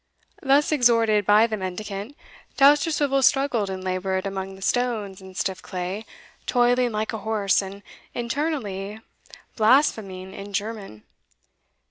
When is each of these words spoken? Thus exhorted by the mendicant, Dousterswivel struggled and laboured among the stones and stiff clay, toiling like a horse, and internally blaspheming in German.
Thus 0.41 0.71
exhorted 0.71 1.27
by 1.27 1.45
the 1.45 1.57
mendicant, 1.57 2.17
Dousterswivel 2.57 3.21
struggled 3.21 3.69
and 3.69 3.83
laboured 3.83 4.25
among 4.25 4.55
the 4.55 4.63
stones 4.63 5.21
and 5.21 5.37
stiff 5.37 5.61
clay, 5.61 6.07
toiling 6.47 6.91
like 6.91 7.13
a 7.13 7.19
horse, 7.19 7.61
and 7.61 7.83
internally 8.15 8.99
blaspheming 9.55 10.33
in 10.33 10.53
German. 10.53 11.03